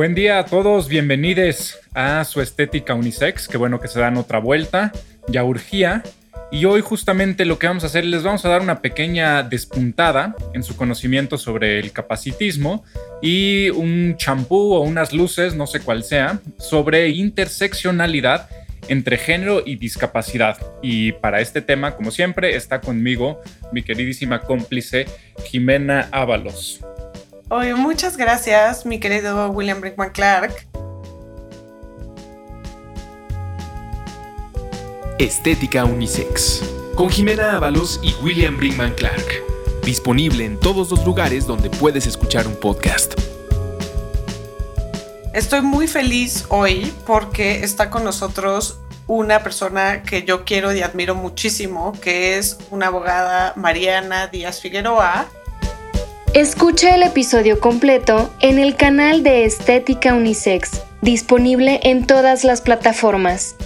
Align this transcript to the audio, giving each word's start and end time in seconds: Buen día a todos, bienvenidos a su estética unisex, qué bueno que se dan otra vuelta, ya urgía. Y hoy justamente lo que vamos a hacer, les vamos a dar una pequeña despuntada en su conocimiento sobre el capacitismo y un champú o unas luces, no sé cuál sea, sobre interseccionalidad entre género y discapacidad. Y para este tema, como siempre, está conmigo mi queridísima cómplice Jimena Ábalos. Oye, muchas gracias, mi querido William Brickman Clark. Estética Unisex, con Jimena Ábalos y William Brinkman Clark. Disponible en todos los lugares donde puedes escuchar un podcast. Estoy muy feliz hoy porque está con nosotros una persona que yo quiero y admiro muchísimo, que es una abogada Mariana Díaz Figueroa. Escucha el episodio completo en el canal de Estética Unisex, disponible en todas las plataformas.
Buen 0.00 0.14
día 0.14 0.38
a 0.38 0.46
todos, 0.46 0.88
bienvenidos 0.88 1.78
a 1.92 2.24
su 2.24 2.40
estética 2.40 2.94
unisex, 2.94 3.46
qué 3.46 3.58
bueno 3.58 3.80
que 3.80 3.88
se 3.88 4.00
dan 4.00 4.16
otra 4.16 4.38
vuelta, 4.38 4.92
ya 5.28 5.44
urgía. 5.44 6.02
Y 6.50 6.64
hoy 6.64 6.80
justamente 6.80 7.44
lo 7.44 7.58
que 7.58 7.66
vamos 7.66 7.84
a 7.84 7.88
hacer, 7.88 8.06
les 8.06 8.22
vamos 8.22 8.42
a 8.46 8.48
dar 8.48 8.62
una 8.62 8.80
pequeña 8.80 9.42
despuntada 9.42 10.34
en 10.54 10.62
su 10.62 10.74
conocimiento 10.74 11.36
sobre 11.36 11.78
el 11.80 11.92
capacitismo 11.92 12.82
y 13.20 13.68
un 13.68 14.16
champú 14.16 14.72
o 14.72 14.80
unas 14.80 15.12
luces, 15.12 15.54
no 15.54 15.66
sé 15.66 15.80
cuál 15.80 16.02
sea, 16.02 16.40
sobre 16.56 17.10
interseccionalidad 17.10 18.48
entre 18.88 19.18
género 19.18 19.62
y 19.66 19.76
discapacidad. 19.76 20.56
Y 20.80 21.12
para 21.12 21.42
este 21.42 21.60
tema, 21.60 21.94
como 21.94 22.10
siempre, 22.10 22.56
está 22.56 22.80
conmigo 22.80 23.42
mi 23.70 23.82
queridísima 23.82 24.40
cómplice 24.40 25.04
Jimena 25.44 26.08
Ábalos. 26.10 26.80
Oye, 27.52 27.74
muchas 27.74 28.16
gracias, 28.16 28.86
mi 28.86 29.00
querido 29.00 29.50
William 29.50 29.80
Brickman 29.80 30.10
Clark. 30.10 30.54
Estética 35.18 35.84
Unisex, 35.84 36.62
con 36.94 37.10
Jimena 37.10 37.56
Ábalos 37.56 37.98
y 38.04 38.14
William 38.22 38.56
Brinkman 38.56 38.94
Clark. 38.94 39.24
Disponible 39.84 40.44
en 40.44 40.60
todos 40.60 40.92
los 40.92 41.04
lugares 41.04 41.44
donde 41.44 41.70
puedes 41.70 42.06
escuchar 42.06 42.46
un 42.46 42.54
podcast. 42.54 43.14
Estoy 45.34 45.62
muy 45.62 45.88
feliz 45.88 46.44
hoy 46.50 46.94
porque 47.04 47.64
está 47.64 47.90
con 47.90 48.04
nosotros 48.04 48.78
una 49.08 49.42
persona 49.42 50.04
que 50.04 50.22
yo 50.22 50.44
quiero 50.44 50.72
y 50.72 50.82
admiro 50.82 51.16
muchísimo, 51.16 51.94
que 52.00 52.38
es 52.38 52.58
una 52.70 52.86
abogada 52.86 53.54
Mariana 53.56 54.28
Díaz 54.28 54.60
Figueroa. 54.60 55.26
Escucha 56.34 56.94
el 56.94 57.02
episodio 57.02 57.58
completo 57.58 58.30
en 58.38 58.60
el 58.60 58.76
canal 58.76 59.24
de 59.24 59.44
Estética 59.44 60.14
Unisex, 60.14 60.80
disponible 61.02 61.80
en 61.82 62.06
todas 62.06 62.44
las 62.44 62.60
plataformas. 62.60 63.56